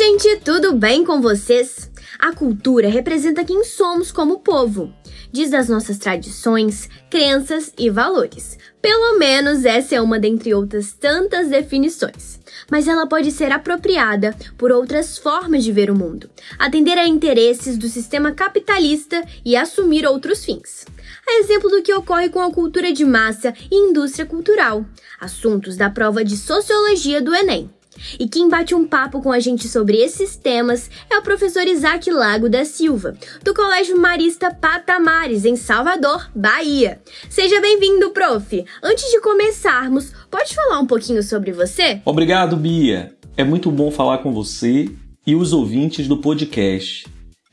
gente, 0.00 0.36
tudo 0.42 0.72
bem 0.72 1.04
com 1.04 1.20
vocês? 1.20 1.90
A 2.18 2.32
cultura 2.34 2.88
representa 2.88 3.44
quem 3.44 3.62
somos 3.62 4.10
como 4.10 4.38
povo. 4.38 4.90
Diz 5.30 5.50
das 5.50 5.68
nossas 5.68 5.98
tradições, 5.98 6.88
crenças 7.10 7.70
e 7.76 7.90
valores. 7.90 8.56
Pelo 8.80 9.18
menos 9.18 9.66
essa 9.66 9.96
é 9.96 10.00
uma 10.00 10.18
dentre 10.18 10.54
outras 10.54 10.92
tantas 10.92 11.48
definições. 11.50 12.40
Mas 12.70 12.88
ela 12.88 13.06
pode 13.06 13.30
ser 13.30 13.52
apropriada 13.52 14.34
por 14.56 14.72
outras 14.72 15.18
formas 15.18 15.62
de 15.64 15.70
ver 15.70 15.90
o 15.90 15.94
mundo, 15.94 16.30
atender 16.58 16.96
a 16.96 17.06
interesses 17.06 17.76
do 17.76 17.86
sistema 17.86 18.32
capitalista 18.32 19.22
e 19.44 19.54
assumir 19.54 20.06
outros 20.06 20.42
fins. 20.42 20.86
A 21.28 21.40
exemplo 21.40 21.68
do 21.68 21.82
que 21.82 21.92
ocorre 21.92 22.30
com 22.30 22.40
a 22.40 22.50
cultura 22.50 22.90
de 22.90 23.04
massa 23.04 23.52
e 23.70 23.76
indústria 23.76 24.24
cultural, 24.24 24.82
assuntos 25.20 25.76
da 25.76 25.90
prova 25.90 26.24
de 26.24 26.38
sociologia 26.38 27.20
do 27.20 27.34
Enem. 27.34 27.70
E 28.18 28.28
quem 28.28 28.48
bate 28.48 28.74
um 28.74 28.86
papo 28.86 29.20
com 29.20 29.32
a 29.32 29.40
gente 29.40 29.68
sobre 29.68 29.96
esses 29.98 30.36
temas 30.36 30.90
é 31.10 31.18
o 31.18 31.22
professor 31.22 31.66
Isaac 31.66 32.10
Lago 32.10 32.48
da 32.48 32.64
Silva, 32.64 33.14
do 33.42 33.54
Colégio 33.54 33.98
Marista 33.98 34.52
Patamares, 34.54 35.44
em 35.44 35.56
Salvador, 35.56 36.30
Bahia. 36.34 37.00
Seja 37.28 37.60
bem-vindo, 37.60 38.10
prof. 38.10 38.64
Antes 38.82 39.10
de 39.10 39.20
começarmos, 39.20 40.12
pode 40.30 40.54
falar 40.54 40.80
um 40.80 40.86
pouquinho 40.86 41.22
sobre 41.22 41.52
você? 41.52 42.00
Obrigado, 42.04 42.56
Bia. 42.56 43.14
É 43.36 43.44
muito 43.44 43.70
bom 43.70 43.90
falar 43.90 44.18
com 44.18 44.32
você 44.32 44.88
e 45.26 45.34
os 45.34 45.52
ouvintes 45.52 46.06
do 46.06 46.18
podcast. 46.18 47.06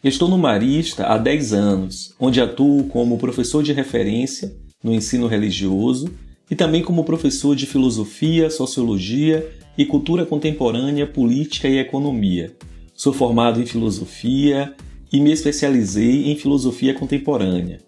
Estou 0.04 0.30
no 0.30 0.38
Marista 0.38 1.06
há 1.06 1.18
10 1.18 1.54
anos, 1.54 2.14
onde 2.20 2.40
atuo 2.40 2.86
como 2.86 3.18
professor 3.18 3.64
de 3.64 3.74
referência 3.74 4.56
no 4.84 4.94
ensino 4.94 5.28
religioso 5.28 6.10
e 6.50 6.56
também 6.56 6.84
como 6.84 7.04
professor 7.04 7.56
de 7.56 7.66
filosofia, 7.66 8.50
sociologia 8.50 9.50
e 9.78 9.86
cultura 9.86 10.26
contemporânea, 10.26 11.06
política 11.06 11.68
e 11.68 11.78
economia. 11.78 12.56
Sou 12.94 13.14
formado 13.14 13.62
em 13.62 13.66
filosofia 13.66 14.74
e 15.12 15.20
me 15.20 15.32
especializei 15.32 16.32
em 16.32 16.36
filosofia 16.36 16.94
contemporânea. 16.94 17.80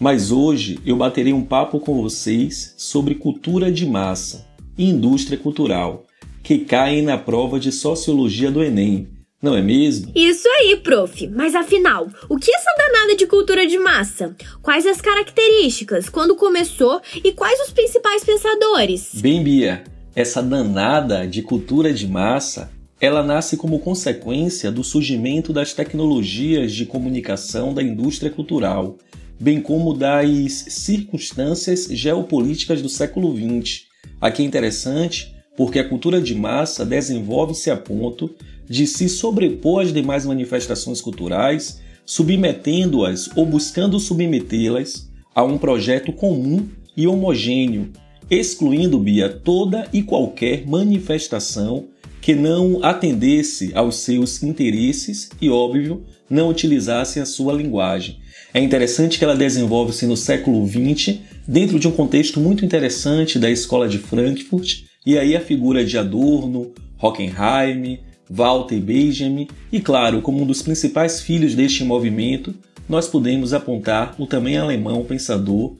Mas 0.00 0.30
hoje 0.30 0.78
eu 0.84 0.96
baterei 0.96 1.32
um 1.32 1.44
papo 1.44 1.80
com 1.80 2.02
vocês 2.02 2.74
sobre 2.76 3.14
cultura 3.14 3.70
de 3.70 3.86
massa 3.86 4.46
e 4.76 4.88
indústria 4.88 5.38
cultural, 5.38 6.06
que 6.42 6.58
caem 6.58 7.02
na 7.02 7.18
prova 7.18 7.58
de 7.58 7.72
sociologia 7.72 8.50
do 8.50 8.62
Enem. 8.62 9.08
Não 9.40 9.56
é 9.56 9.62
mesmo? 9.62 10.10
Isso 10.16 10.48
aí, 10.48 10.76
prof. 10.76 11.28
Mas 11.28 11.54
afinal, 11.54 12.08
o 12.28 12.36
que 12.36 12.50
é 12.50 12.54
essa 12.56 12.74
danada 12.76 13.14
de 13.14 13.26
cultura 13.26 13.66
de 13.66 13.78
massa? 13.78 14.34
Quais 14.60 14.84
as 14.84 15.00
características? 15.00 16.08
Quando 16.08 16.34
começou? 16.34 17.00
E 17.22 17.32
quais 17.32 17.60
os 17.60 17.70
principais 17.70 18.24
pensadores? 18.24 19.10
Bem, 19.14 19.42
Bia, 19.42 19.84
essa 20.18 20.42
danada 20.42 21.28
de 21.28 21.42
cultura 21.42 21.94
de 21.94 22.08
massa, 22.08 22.72
ela 23.00 23.22
nasce 23.22 23.56
como 23.56 23.78
consequência 23.78 24.68
do 24.68 24.82
surgimento 24.82 25.52
das 25.52 25.72
tecnologias 25.72 26.72
de 26.72 26.84
comunicação 26.86 27.72
da 27.72 27.84
indústria 27.84 28.28
cultural, 28.28 28.98
bem 29.38 29.60
como 29.60 29.94
das 29.94 30.64
circunstâncias 30.70 31.84
geopolíticas 31.84 32.82
do 32.82 32.88
século 32.88 33.32
XX. 33.32 33.82
Aqui 34.20 34.42
é 34.42 34.44
interessante 34.44 35.32
porque 35.56 35.78
a 35.78 35.88
cultura 35.88 36.20
de 36.20 36.34
massa 36.34 36.84
desenvolve-se 36.84 37.70
a 37.70 37.76
ponto 37.76 38.28
de 38.68 38.88
se 38.88 39.08
sobrepor 39.08 39.82
às 39.82 39.92
demais 39.92 40.26
manifestações 40.26 41.00
culturais, 41.00 41.80
submetendo-as 42.04 43.30
ou 43.36 43.46
buscando 43.46 44.00
submetê-las 44.00 45.08
a 45.32 45.44
um 45.44 45.56
projeto 45.56 46.12
comum 46.12 46.66
e 46.96 47.06
homogêneo, 47.06 47.92
excluindo, 48.30 48.98
Bia, 48.98 49.28
toda 49.28 49.86
e 49.92 50.02
qualquer 50.02 50.66
manifestação 50.66 51.86
que 52.20 52.34
não 52.34 52.84
atendesse 52.84 53.72
aos 53.74 53.96
seus 53.96 54.42
interesses 54.42 55.30
e, 55.40 55.48
óbvio, 55.48 56.04
não 56.28 56.48
utilizasse 56.48 57.20
a 57.20 57.26
sua 57.26 57.52
linguagem. 57.52 58.18
É 58.52 58.60
interessante 58.60 59.18
que 59.18 59.24
ela 59.24 59.36
desenvolve-se 59.36 60.06
no 60.06 60.16
século 60.16 60.66
XX, 60.66 61.18
dentro 61.46 61.78
de 61.78 61.88
um 61.88 61.92
contexto 61.92 62.40
muito 62.40 62.64
interessante 62.64 63.38
da 63.38 63.50
escola 63.50 63.88
de 63.88 63.98
Frankfurt, 63.98 64.82
e 65.06 65.16
aí 65.18 65.36
a 65.36 65.40
figura 65.40 65.84
de 65.84 65.96
Adorno, 65.96 66.72
Hockenheim, 67.00 68.00
Walter 68.28 68.78
Benjamin 68.80 69.48
e, 69.72 69.80
claro, 69.80 70.20
como 70.20 70.42
um 70.42 70.46
dos 70.46 70.60
principais 70.60 71.20
filhos 71.20 71.54
deste 71.54 71.82
movimento, 71.84 72.54
nós 72.88 73.08
podemos 73.08 73.52
apontar 73.52 74.14
o 74.18 74.26
também 74.26 74.56
alemão 74.56 75.04
pensador 75.04 75.76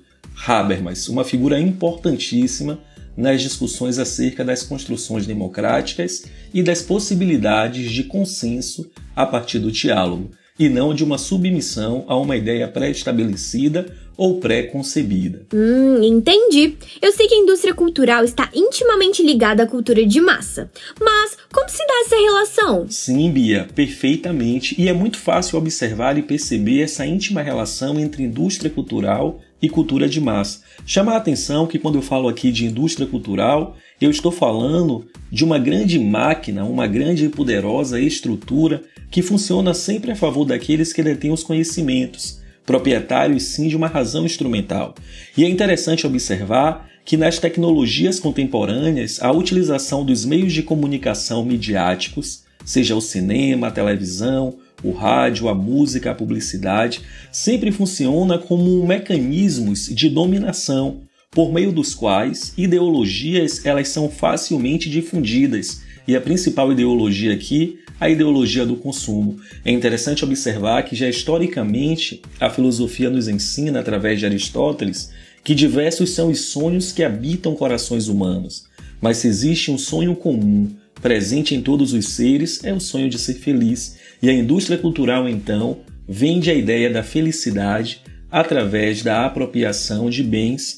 Habermas, 0.46 1.08
uma 1.08 1.24
figura 1.24 1.58
importantíssima 1.58 2.78
nas 3.16 3.42
discussões 3.42 3.98
acerca 3.98 4.44
das 4.44 4.62
construções 4.62 5.26
democráticas 5.26 6.24
e 6.54 6.62
das 6.62 6.80
possibilidades 6.80 7.90
de 7.90 8.04
consenso 8.04 8.88
a 9.16 9.26
partir 9.26 9.58
do 9.58 9.72
diálogo, 9.72 10.30
e 10.58 10.68
não 10.68 10.94
de 10.94 11.02
uma 11.02 11.18
submissão 11.18 12.04
a 12.06 12.16
uma 12.16 12.36
ideia 12.36 12.68
pré-estabelecida 12.68 13.92
ou 14.16 14.40
pré-concebida. 14.40 15.46
Hum, 15.54 16.02
entendi. 16.02 16.76
Eu 17.00 17.12
sei 17.12 17.28
que 17.28 17.34
a 17.34 17.38
indústria 17.38 17.72
cultural 17.72 18.24
está 18.24 18.50
intimamente 18.52 19.22
ligada 19.22 19.62
à 19.62 19.66
cultura 19.66 20.04
de 20.04 20.20
massa. 20.20 20.68
Mas 21.00 21.36
como 21.52 21.68
se 21.68 21.78
dá 21.78 22.02
essa 22.04 22.16
relação? 22.16 22.86
Sim, 22.88 23.30
Bia, 23.30 23.68
perfeitamente. 23.72 24.74
E 24.76 24.88
é 24.88 24.92
muito 24.92 25.18
fácil 25.18 25.56
observar 25.56 26.18
e 26.18 26.22
perceber 26.22 26.82
essa 26.82 27.06
íntima 27.06 27.42
relação 27.42 27.98
entre 27.98 28.24
indústria 28.24 28.70
cultural 28.70 29.40
e 29.60 29.68
cultura 29.68 30.08
de 30.08 30.20
massa. 30.20 30.60
Chama 30.86 31.12
a 31.12 31.16
atenção 31.16 31.66
que 31.66 31.78
quando 31.78 31.96
eu 31.96 32.02
falo 32.02 32.28
aqui 32.28 32.52
de 32.52 32.66
indústria 32.66 33.06
cultural, 33.06 33.76
eu 34.00 34.10
estou 34.10 34.30
falando 34.30 35.06
de 35.30 35.44
uma 35.44 35.58
grande 35.58 35.98
máquina, 35.98 36.64
uma 36.64 36.86
grande 36.86 37.24
e 37.24 37.28
poderosa 37.28 38.00
estrutura 38.00 38.82
que 39.10 39.22
funciona 39.22 39.74
sempre 39.74 40.12
a 40.12 40.16
favor 40.16 40.44
daqueles 40.44 40.92
que 40.92 41.02
detêm 41.02 41.32
os 41.32 41.42
conhecimentos, 41.42 42.40
proprietários 42.64 43.44
sim 43.44 43.68
de 43.68 43.76
uma 43.76 43.88
razão 43.88 44.24
instrumental. 44.24 44.94
E 45.36 45.44
é 45.44 45.48
interessante 45.48 46.06
observar 46.06 46.88
que 47.04 47.16
nas 47.16 47.38
tecnologias 47.38 48.20
contemporâneas 48.20 49.22
a 49.22 49.32
utilização 49.32 50.04
dos 50.04 50.24
meios 50.24 50.52
de 50.52 50.62
comunicação 50.62 51.42
midiáticos, 51.44 52.44
seja 52.64 52.94
o 52.94 53.00
cinema, 53.00 53.68
a 53.68 53.70
televisão, 53.70 54.58
o 54.82 54.92
rádio, 54.92 55.48
a 55.48 55.54
música, 55.54 56.10
a 56.10 56.14
publicidade, 56.14 57.00
sempre 57.32 57.72
funciona 57.72 58.38
como 58.38 58.86
mecanismos 58.86 59.86
de 59.86 60.08
dominação 60.08 61.02
por 61.30 61.52
meio 61.52 61.72
dos 61.72 61.94
quais 61.94 62.52
ideologias 62.56 63.64
elas 63.66 63.88
são 63.88 64.08
facilmente 64.08 64.88
difundidas. 64.88 65.82
E 66.06 66.16
a 66.16 66.20
principal 66.20 66.72
ideologia 66.72 67.34
aqui, 67.34 67.80
a 68.00 68.08
ideologia 68.08 68.64
do 68.64 68.76
consumo. 68.76 69.36
É 69.64 69.70
interessante 69.70 70.24
observar 70.24 70.82
que 70.84 70.96
já 70.96 71.08
historicamente 71.08 72.22
a 72.40 72.48
filosofia 72.48 73.10
nos 73.10 73.28
ensina 73.28 73.80
através 73.80 74.18
de 74.18 74.26
Aristóteles 74.26 75.10
que 75.44 75.54
diversos 75.54 76.10
são 76.10 76.30
os 76.30 76.40
sonhos 76.40 76.92
que 76.92 77.02
habitam 77.02 77.54
corações 77.54 78.08
humanos. 78.08 78.64
Mas 79.00 79.18
se 79.18 79.28
existe 79.28 79.70
um 79.70 79.78
sonho 79.78 80.14
comum, 80.16 80.68
presente 81.00 81.54
em 81.54 81.60
todos 81.62 81.92
os 81.92 82.08
seres, 82.08 82.62
é 82.64 82.72
o 82.72 82.80
sonho 82.80 83.08
de 83.08 83.18
ser 83.18 83.34
feliz. 83.34 83.96
E 84.22 84.28
a 84.28 84.32
indústria 84.32 84.76
cultural, 84.76 85.28
então, 85.28 85.78
vende 86.08 86.50
a 86.50 86.54
ideia 86.54 86.90
da 86.90 87.02
felicidade 87.02 88.02
através 88.30 89.02
da 89.02 89.24
apropriação 89.24 90.10
de 90.10 90.22
bens 90.22 90.76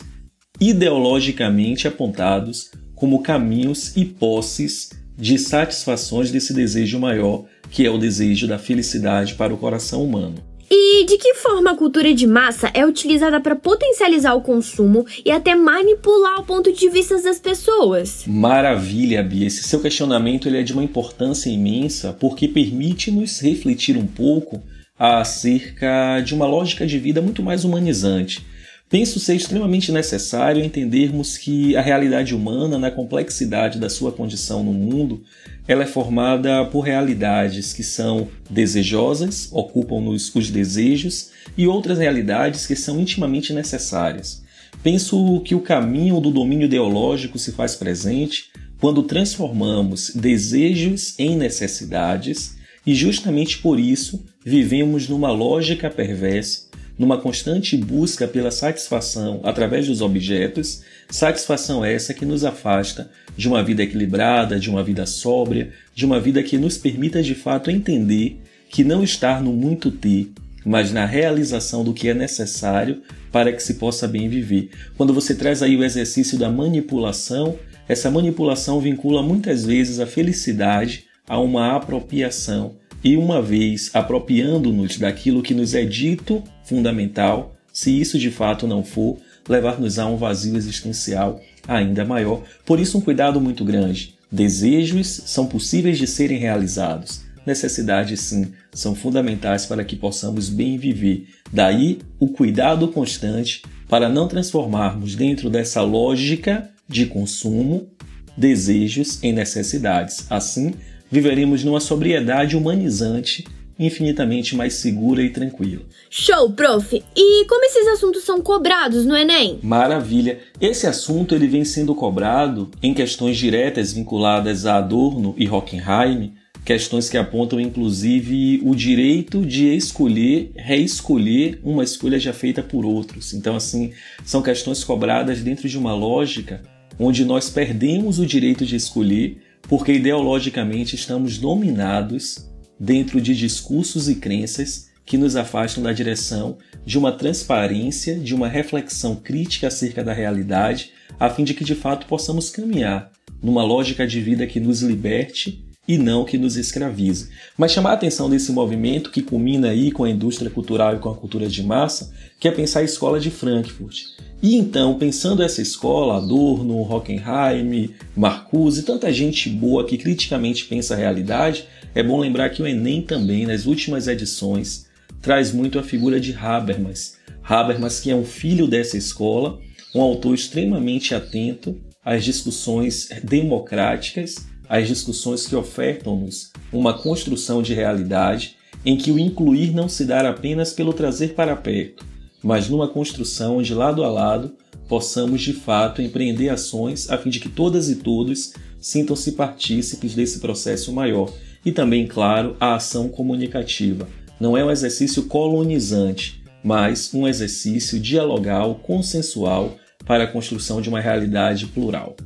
ideologicamente 0.60 1.88
apontados 1.88 2.70
como 2.94 3.22
caminhos 3.22 3.96
e 3.96 4.04
posses 4.04 4.90
de 5.16 5.38
satisfações 5.38 6.30
desse 6.30 6.52
desejo 6.52 6.98
maior, 6.98 7.44
que 7.70 7.86
é 7.86 7.90
o 7.90 7.98
desejo 7.98 8.46
da 8.46 8.58
felicidade 8.58 9.34
para 9.34 9.54
o 9.54 9.56
coração 9.56 10.04
humano. 10.04 10.49
E 10.72 11.04
de 11.04 11.18
que 11.18 11.34
forma 11.34 11.72
a 11.72 11.76
cultura 11.76 12.14
de 12.14 12.28
massa 12.28 12.70
é 12.72 12.86
utilizada 12.86 13.40
para 13.40 13.56
potencializar 13.56 14.34
o 14.34 14.40
consumo 14.40 15.04
e 15.24 15.30
até 15.32 15.52
manipular 15.52 16.38
o 16.38 16.44
ponto 16.44 16.72
de 16.72 16.88
vista 16.88 17.20
das 17.20 17.40
pessoas? 17.40 18.22
Maravilha, 18.24 19.20
Bia. 19.20 19.48
Esse 19.48 19.64
seu 19.64 19.80
questionamento 19.80 20.46
ele 20.46 20.58
é 20.58 20.62
de 20.62 20.72
uma 20.72 20.84
importância 20.84 21.50
imensa 21.50 22.12
porque 22.12 22.46
permite-nos 22.46 23.40
refletir 23.40 23.96
um 23.96 24.06
pouco 24.06 24.62
acerca 24.96 26.20
de 26.20 26.34
uma 26.34 26.46
lógica 26.46 26.86
de 26.86 27.00
vida 27.00 27.20
muito 27.20 27.42
mais 27.42 27.64
humanizante. 27.64 28.46
Penso 28.90 29.20
ser 29.20 29.36
extremamente 29.36 29.92
necessário 29.92 30.64
entendermos 30.64 31.38
que 31.38 31.76
a 31.76 31.80
realidade 31.80 32.34
humana, 32.34 32.76
na 32.76 32.90
complexidade 32.90 33.78
da 33.78 33.88
sua 33.88 34.10
condição 34.10 34.64
no 34.64 34.72
mundo, 34.72 35.22
ela 35.68 35.84
é 35.84 35.86
formada 35.86 36.64
por 36.64 36.80
realidades 36.80 37.72
que 37.72 37.84
são 37.84 38.26
desejosas, 38.50 39.48
ocupam-nos 39.52 40.34
os 40.34 40.50
desejos, 40.50 41.30
e 41.56 41.68
outras 41.68 41.98
realidades 41.98 42.66
que 42.66 42.74
são 42.74 43.00
intimamente 43.00 43.52
necessárias. 43.52 44.42
Penso 44.82 45.40
que 45.44 45.54
o 45.54 45.60
caminho 45.60 46.20
do 46.20 46.32
domínio 46.32 46.64
ideológico 46.64 47.38
se 47.38 47.52
faz 47.52 47.76
presente 47.76 48.46
quando 48.80 49.04
transformamos 49.04 50.10
desejos 50.16 51.14
em 51.16 51.36
necessidades, 51.36 52.56
e 52.84 52.92
justamente 52.92 53.58
por 53.58 53.78
isso 53.78 54.24
vivemos 54.44 55.08
numa 55.08 55.30
lógica 55.30 55.88
perversa 55.88 56.69
numa 57.00 57.18
constante 57.18 57.76
busca 57.76 58.28
pela 58.28 58.52
satisfação 58.52 59.40
através 59.42 59.88
dos 59.88 60.00
objetos, 60.00 60.82
Satisfação 61.10 61.84
essa 61.84 62.14
que 62.14 62.24
nos 62.24 62.44
afasta 62.44 63.10
de 63.36 63.48
uma 63.48 63.64
vida 63.64 63.82
equilibrada, 63.82 64.60
de 64.60 64.70
uma 64.70 64.84
vida 64.84 65.04
sóbria, 65.06 65.72
de 65.92 66.06
uma 66.06 66.20
vida 66.20 66.40
que 66.40 66.56
nos 66.56 66.78
permita 66.78 67.20
de 67.20 67.34
fato 67.34 67.68
entender 67.68 68.40
que 68.68 68.84
não 68.84 69.02
estar 69.02 69.42
no 69.42 69.52
muito 69.52 69.90
ter, 69.90 70.30
mas 70.64 70.92
na 70.92 71.04
realização 71.04 71.82
do 71.82 71.92
que 71.92 72.08
é 72.08 72.14
necessário 72.14 73.02
para 73.32 73.52
que 73.52 73.60
se 73.60 73.74
possa 73.74 74.06
bem 74.06 74.28
viver. 74.28 74.70
Quando 74.96 75.12
você 75.12 75.34
traz 75.34 75.64
aí 75.64 75.76
o 75.76 75.82
exercício 75.82 76.38
da 76.38 76.48
manipulação, 76.48 77.58
essa 77.88 78.08
manipulação 78.08 78.80
vincula 78.80 79.20
muitas 79.20 79.64
vezes 79.64 79.98
a 79.98 80.06
felicidade 80.06 81.06
a 81.28 81.40
uma 81.40 81.74
apropriação 81.74 82.76
e 83.02 83.16
uma 83.16 83.40
vez 83.40 83.90
apropriando-nos 83.94 84.98
daquilo 84.98 85.42
que 85.42 85.54
nos 85.54 85.74
é 85.74 85.84
dito 85.84 86.42
fundamental, 86.64 87.56
se 87.72 87.98
isso 87.98 88.18
de 88.18 88.30
fato 88.30 88.66
não 88.66 88.84
for, 88.84 89.16
levar-nos 89.48 89.98
a 89.98 90.06
um 90.06 90.16
vazio 90.16 90.56
existencial 90.56 91.40
ainda 91.66 92.04
maior. 92.04 92.42
Por 92.64 92.78
isso, 92.78 92.98
um 92.98 93.00
cuidado 93.00 93.40
muito 93.40 93.64
grande. 93.64 94.14
Desejos 94.30 95.22
são 95.26 95.46
possíveis 95.46 95.98
de 95.98 96.06
serem 96.06 96.38
realizados. 96.38 97.22
Necessidades, 97.46 98.20
sim, 98.20 98.52
são 98.72 98.94
fundamentais 98.94 99.66
para 99.66 99.84
que 99.84 99.96
possamos 99.96 100.48
bem 100.48 100.76
viver. 100.76 101.26
Daí, 101.52 101.98
o 102.18 102.28
cuidado 102.28 102.88
constante 102.88 103.62
para 103.88 104.08
não 104.08 104.28
transformarmos 104.28 105.16
dentro 105.16 105.50
dessa 105.50 105.82
lógica 105.82 106.70
de 106.88 107.06
consumo 107.06 107.88
desejos 108.36 109.22
em 109.22 109.32
necessidades. 109.32 110.26
Assim, 110.30 110.74
viveremos 111.10 111.64
numa 111.64 111.80
sobriedade 111.80 112.56
humanizante 112.56 113.44
infinitamente 113.80 114.54
mais 114.54 114.74
segura 114.74 115.22
e 115.22 115.30
tranquila. 115.30 115.82
Show, 116.10 116.50
prof! 116.50 117.02
E 117.16 117.44
como 117.46 117.64
esses 117.64 117.88
assuntos 117.88 118.24
são 118.24 118.42
cobrados 118.42 119.06
no 119.06 119.16
Enem? 119.16 119.58
Maravilha! 119.62 120.38
Esse 120.60 120.86
assunto 120.86 121.34
ele 121.34 121.46
vem 121.46 121.64
sendo 121.64 121.94
cobrado 121.94 122.70
em 122.82 122.92
questões 122.92 123.38
diretas 123.38 123.94
vinculadas 123.94 124.66
a 124.66 124.76
Adorno 124.76 125.34
e 125.38 125.48
Hockenheim, 125.48 126.34
questões 126.62 127.08
que 127.08 127.16
apontam 127.16 127.58
inclusive 127.58 128.60
o 128.62 128.74
direito 128.74 129.46
de 129.46 129.74
escolher, 129.74 130.52
reescolher 130.54 131.58
uma 131.64 131.82
escolha 131.82 132.18
já 132.18 132.34
feita 132.34 132.62
por 132.62 132.84
outros. 132.84 133.32
Então, 133.32 133.56
assim, 133.56 133.92
são 134.26 134.42
questões 134.42 134.84
cobradas 134.84 135.40
dentro 135.40 135.66
de 135.66 135.78
uma 135.78 135.94
lógica 135.94 136.62
onde 136.98 137.24
nós 137.24 137.50
perdemos 137.50 138.18
o 138.18 138.26
direito 138.26 138.64
de 138.66 138.76
escolher 138.76 139.42
porque 139.62 139.92
ideologicamente 139.92 140.96
estamos 140.96 141.38
dominados 141.38 142.48
dentro 142.78 143.20
de 143.20 143.36
discursos 143.36 144.08
e 144.08 144.16
crenças 144.16 144.88
que 145.04 145.18
nos 145.18 145.36
afastam 145.36 145.82
da 145.82 145.92
direção 145.92 146.56
de 146.84 146.96
uma 146.98 147.12
transparência, 147.12 148.16
de 148.16 148.34
uma 148.34 148.48
reflexão 148.48 149.16
crítica 149.16 149.66
acerca 149.66 150.02
da 150.02 150.12
realidade, 150.12 150.92
a 151.18 151.28
fim 151.28 151.44
de 151.44 151.52
que 151.52 151.64
de 151.64 151.74
fato 151.74 152.06
possamos 152.06 152.48
caminhar 152.48 153.10
numa 153.42 153.64
lógica 153.64 154.06
de 154.06 154.20
vida 154.20 154.46
que 154.46 154.60
nos 154.60 154.82
liberte 154.82 155.64
e 155.86 155.98
não 155.98 156.24
que 156.24 156.38
nos 156.38 156.56
escravize. 156.56 157.30
Mas 157.58 157.72
chamar 157.72 157.90
a 157.90 157.94
atenção 157.94 158.30
desse 158.30 158.52
movimento 158.52 159.10
que 159.10 159.22
culmina 159.22 159.70
aí 159.70 159.90
com 159.90 160.04
a 160.04 160.10
indústria 160.10 160.50
cultural 160.50 160.94
e 160.94 160.98
com 161.00 161.10
a 161.10 161.16
cultura 161.16 161.48
de 161.48 161.62
massa, 161.62 162.12
que 162.38 162.46
é 162.46 162.50
pensar 162.52 162.80
a 162.80 162.84
escola 162.84 163.18
de 163.18 163.30
Frankfurt. 163.30 164.04
E 164.42 164.56
então, 164.56 164.98
pensando 164.98 165.42
essa 165.42 165.60
escola, 165.60 166.16
Adorno, 166.16 166.80
Hockenheim, 166.80 167.90
Marcuse, 168.16 168.84
tanta 168.84 169.12
gente 169.12 169.50
boa 169.50 169.84
que 169.84 169.98
criticamente 169.98 170.64
pensa 170.64 170.94
a 170.94 170.96
realidade, 170.96 171.66
é 171.94 172.02
bom 172.02 172.18
lembrar 172.18 172.48
que 172.48 172.62
o 172.62 172.66
Enem 172.66 173.02
também, 173.02 173.46
nas 173.46 173.66
últimas 173.66 174.08
edições, 174.08 174.86
traz 175.20 175.52
muito 175.52 175.78
a 175.78 175.82
figura 175.82 176.18
de 176.18 176.34
Habermas. 176.34 177.18
Habermas, 177.42 178.00
que 178.00 178.10
é 178.10 178.14
um 178.14 178.24
filho 178.24 178.66
dessa 178.66 178.96
escola, 178.96 179.60
um 179.94 180.00
autor 180.00 180.34
extremamente 180.34 181.14
atento 181.14 181.78
às 182.02 182.24
discussões 182.24 183.08
democráticas, 183.22 184.46
às 184.66 184.88
discussões 184.88 185.46
que 185.46 185.56
ofertam-nos 185.56 186.50
uma 186.72 186.94
construção 186.94 187.60
de 187.60 187.74
realidade 187.74 188.56
em 188.86 188.96
que 188.96 189.10
o 189.10 189.18
incluir 189.18 189.74
não 189.74 189.88
se 189.88 190.06
dá 190.06 190.26
apenas 190.26 190.72
pelo 190.72 190.94
trazer 190.94 191.34
para 191.34 191.54
perto, 191.54 192.06
mas 192.42 192.68
numa 192.68 192.88
construção 192.88 193.58
onde, 193.58 193.74
lado 193.74 194.02
a 194.02 194.10
lado, 194.10 194.52
possamos 194.88 195.40
de 195.40 195.52
fato 195.52 196.02
empreender 196.02 196.48
ações 196.48 197.10
a 197.10 197.16
fim 197.16 197.30
de 197.30 197.40
que 197.40 197.48
todas 197.48 197.88
e 197.88 197.96
todos 197.96 198.54
sintam-se 198.80 199.32
partícipes 199.32 200.14
desse 200.14 200.40
processo 200.40 200.92
maior 200.92 201.32
e 201.64 201.70
também, 201.70 202.06
claro, 202.06 202.56
a 202.58 202.74
ação 202.74 203.08
comunicativa. 203.08 204.08
Não 204.40 204.56
é 204.56 204.64
um 204.64 204.70
exercício 204.70 205.24
colonizante, 205.24 206.42
mas 206.64 207.12
um 207.12 207.28
exercício 207.28 208.00
dialogal, 208.00 208.76
consensual 208.76 209.76
para 210.06 210.24
a 210.24 210.26
construção 210.26 210.80
de 210.80 210.88
uma 210.88 211.00
realidade 211.00 211.66
plural. 211.66 212.16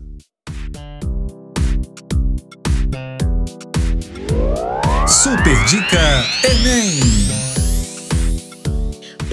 Super 5.06 5.64
Dica 5.66 6.24
Enem! 6.44 7.53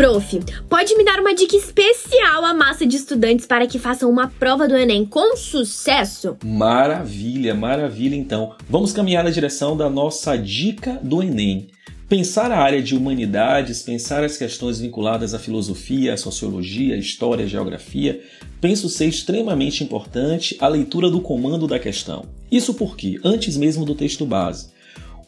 Prof, 0.02 0.40
pode 0.68 0.96
me 0.96 1.06
dar 1.06 1.20
uma 1.20 1.36
dica 1.36 1.56
especial 1.56 2.44
à 2.44 2.56
massa 2.56 2.88
de 2.88 2.96
estudantes 2.98 3.46
para 3.46 3.68
que 3.68 3.78
façam 3.78 4.10
uma 4.10 4.28
prova 4.28 4.68
do 4.68 4.76
Enem 4.76 5.06
com 5.06 5.38
sucesso? 5.38 6.38
Maravilha, 6.44 7.54
maravilha 7.54 8.16
então. 8.16 8.56
Vamos 8.68 8.92
caminhar 8.94 9.24
na 9.24 9.30
direção 9.30 9.78
da 9.78 9.88
nossa 9.92 10.36
dica 10.36 11.00
do 11.04 11.22
Enem. 11.22 11.68
Pensar 12.10 12.52
a 12.52 12.58
área 12.58 12.82
de 12.82 12.96
humanidades, 12.96 13.84
pensar 13.84 14.24
as 14.24 14.38
questões 14.38 14.80
vinculadas 14.80 15.36
à 15.36 15.40
filosofia, 15.40 16.16
à 16.16 16.18
sociologia, 16.18 16.96
à 16.96 16.98
história, 16.98 17.46
à 17.46 17.48
geografia, 17.48 18.24
penso 18.60 18.90
ser 18.90 19.06
extremamente 19.06 19.84
importante 19.84 20.58
a 20.60 20.68
leitura 20.68 21.12
do 21.12 21.22
comando 21.22 21.68
da 21.68 21.78
questão. 21.78 22.26
Isso 22.52 22.74
porque, 22.74 23.20
antes 23.24 23.56
mesmo 23.56 23.86
do 23.86 23.94
texto 23.94 24.26
base, 24.26 24.72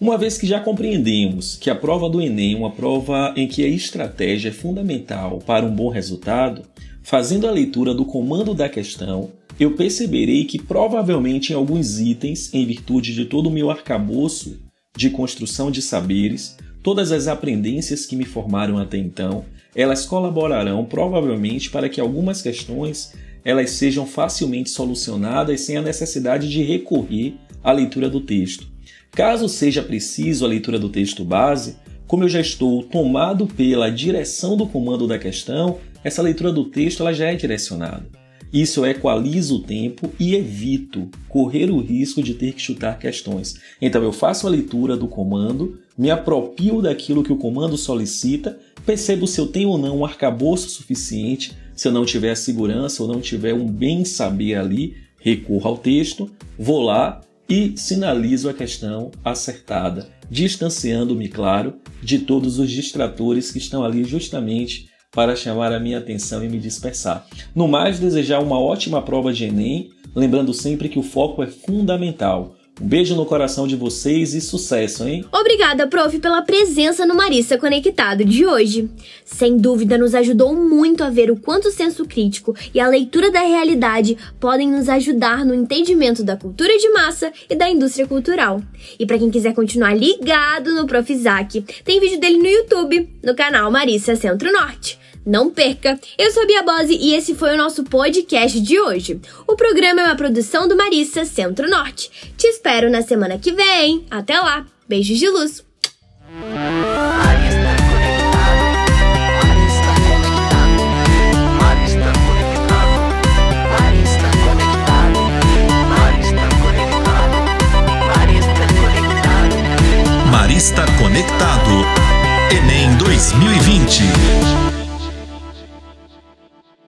uma 0.03 0.17
vez 0.17 0.38
que 0.38 0.45
já 0.45 0.59
compreendemos 0.59 1.55
que 1.55 1.69
a 1.69 1.75
prova 1.75 2.09
do 2.09 2.21
Enem 2.21 2.55
é 2.55 2.57
uma 2.57 2.71
prova 2.71 3.33
em 3.38 3.47
que 3.47 3.63
a 3.63 3.67
estratégia 3.69 4.50
é 4.50 4.51
fundamental 4.51 5.39
para 5.39 5.65
um 5.65 5.73
bom 5.73 5.88
resultado, 5.88 6.63
fazendo 7.01 7.47
a 7.47 7.51
leitura 7.51 7.94
do 7.94 8.03
comando 8.03 8.53
da 8.53 8.67
questão, 8.67 9.31
eu 9.57 9.75
perceberei 9.77 10.44
que 10.44 10.61
provavelmente 10.61 11.53
em 11.53 11.55
alguns 11.55 12.01
itens, 12.01 12.53
em 12.53 12.65
virtude 12.65 13.13
de 13.13 13.23
todo 13.23 13.47
o 13.47 13.51
meu 13.51 13.71
arcabouço 13.71 14.59
de 14.94 15.09
construção 15.09 15.71
de 15.71 15.81
saberes, 15.81 16.57
todas 16.83 17.13
as 17.13 17.30
aprendências 17.30 18.06
que 18.06 18.18
me 18.18 18.25
formaram 18.25 18.78
até 18.78 18.97
então, 18.97 19.45
elas 19.73 20.06
colaborarão 20.06 20.83
provavelmente 20.83 21.69
para 21.69 21.87
que 21.87 22.01
algumas 22.01 22.42
questões 22.42 23.13
elas 23.45 23.69
sejam 23.69 24.06
facilmente 24.06 24.69
solucionadas 24.69 25.61
sem 25.61 25.78
a 25.78 25.81
necessidade 25.81 26.49
de 26.49 26.61
recorrer 26.61 27.35
à 27.63 27.71
leitura 27.71 28.09
do 28.09 28.19
texto. 28.19 28.72
Caso 29.15 29.47
seja 29.47 29.83
preciso 29.83 30.43
a 30.43 30.47
leitura 30.47 30.79
do 30.79 30.89
texto 30.89 31.23
base, 31.23 31.77
como 32.07 32.23
eu 32.23 32.29
já 32.29 32.41
estou 32.41 32.81
tomado 32.81 33.45
pela 33.45 33.91
direção 33.91 34.57
do 34.57 34.65
comando 34.65 35.05
da 35.05 35.19
questão, 35.19 35.77
essa 36.03 36.21
leitura 36.21 36.51
do 36.51 36.65
texto 36.65 37.01
ela 37.01 37.13
já 37.13 37.27
é 37.27 37.35
direcionada. 37.35 38.07
Isso 38.51 38.79
eu 38.79 38.85
equalizo 38.87 39.57
o 39.57 39.61
tempo 39.61 40.11
e 40.19 40.33
evito 40.33 41.09
correr 41.29 41.69
o 41.69 41.79
risco 41.79 42.23
de 42.23 42.33
ter 42.33 42.53
que 42.53 42.61
chutar 42.61 42.97
questões. 42.97 43.59
Então 43.79 44.01
eu 44.03 44.11
faço 44.11 44.47
a 44.47 44.49
leitura 44.49 44.97
do 44.97 45.07
comando, 45.07 45.79
me 45.95 46.09
apropio 46.09 46.81
daquilo 46.81 47.23
que 47.23 47.31
o 47.31 47.37
comando 47.37 47.77
solicita, 47.77 48.59
percebo 48.83 49.27
se 49.27 49.39
eu 49.39 49.45
tenho 49.45 49.69
ou 49.69 49.77
não 49.77 49.99
um 49.99 50.05
arcabouço 50.05 50.69
suficiente, 50.69 51.55
se 51.75 51.87
eu 51.87 51.91
não 51.91 52.03
tiver 52.03 52.33
segurança 52.33 53.03
ou 53.03 53.09
não 53.09 53.21
tiver 53.21 53.53
um 53.53 53.67
bem 53.67 54.05
saber 54.05 54.55
ali, 54.55 54.97
recorro 55.19 55.67
ao 55.67 55.77
texto, 55.77 56.31
vou 56.57 56.81
lá 56.81 57.21
e 57.50 57.73
sinalizo 57.76 58.50
a 58.50 58.54
questão 58.54 59.12
acertada, 59.23 60.09
distanciando-me, 60.30 61.28
claro, 61.28 61.76
de 62.02 62.19
todos 62.19 62.59
os 62.59 62.69
distratores 62.69 63.52
que 63.52 63.57
estão 63.57 63.83
ali 63.83 64.04
justamente 64.04 64.90
para 65.12 65.35
chamar 65.35 65.71
a 65.71 65.80
minha 65.80 66.00
atenção 66.00 66.44
e 66.44 66.50
me 66.50 66.59
dispersar. 66.59 67.26
No 67.54 67.68
mais, 67.68 68.00
desejar 68.00 68.40
uma 68.40 68.59
ótima 68.59 69.02
prova 69.02 69.31
de 69.31 69.45
Enem, 69.45 69.92
lembrando 70.16 70.54
sempre 70.54 70.90
que 70.90 70.97
o 70.97 71.04
foco 71.04 71.44
é 71.44 71.47
fundamental. 71.47 72.56
Beijo 72.81 73.15
no 73.15 73.25
coração 73.25 73.68
de 73.68 73.75
vocês 73.75 74.33
e 74.33 74.42
sucesso, 74.42 75.07
hein? 75.07 75.23
Obrigada, 75.31 75.85
prof, 75.87 76.18
pela 76.18 76.42
presença 76.42 77.06
no 77.06 77.13
Marissa 77.13 77.56
Conectado 77.56 78.25
de 78.25 78.45
hoje. 78.47 78.89
Sem 79.23 79.57
dúvida, 79.57 79.95
nos 79.95 80.15
ajudou 80.15 80.56
muito 80.56 81.03
a 81.03 81.09
ver 81.09 81.30
o 81.30 81.35
quanto 81.35 81.68
o 81.68 81.71
senso 81.71 82.03
crítico 82.03 82.56
e 82.73 82.80
a 82.80 82.87
leitura 82.87 83.31
da 83.31 83.42
realidade 83.42 84.18
podem 84.39 84.71
nos 84.71 84.89
ajudar 84.89 85.45
no 85.45 85.53
entendimento 85.53 86.23
da 86.23 86.35
cultura 86.35 86.75
de 86.77 86.89
massa 86.89 87.31
e 87.47 87.56
da 87.56 87.69
indústria 87.69 88.07
cultural. 88.07 88.59
E 88.99 89.06
para 89.06 89.19
quem 89.19 89.30
quiser 89.30 89.53
continuar 89.53 89.95
ligado 89.95 90.73
no 90.73 90.87
Prof. 90.87 91.13
Isaac, 91.13 91.63
tem 91.85 91.99
vídeo 91.99 92.19
dele 92.19 92.37
no 92.37 92.47
YouTube, 92.47 93.07
no 93.23 93.35
canal 93.35 93.69
Marissa 93.69 94.15
Centro 94.15 94.51
Norte. 94.51 95.03
Não 95.25 95.49
perca! 95.49 95.99
Eu 96.18 96.31
sou 96.31 96.44
a 96.44 96.45
Bia 96.45 96.63
Bose 96.63 96.94
e 96.94 97.15
esse 97.15 97.33
foi 97.33 97.53
o 97.53 97.57
nosso 97.57 97.83
podcast 97.83 98.59
de 98.59 98.80
hoje. 98.80 99.21
O 99.47 99.56
programa 99.56 100.01
é 100.01 100.06
uma 100.06 100.15
produção 100.15 100.68
do 100.68 100.75
Marissa 100.75 101.23
Centro 101.23 101.69
Norte. 101.69 102.11
Te 102.37 102.47
espero 102.47 102.89
na 102.89 103.01
semana 103.01 103.37
que 103.37 103.51
vem. 103.51 104.06
Até 104.11 104.39
lá! 104.39 104.65
Beijos 104.87 105.18
de 105.18 105.30
luz! 105.30 105.63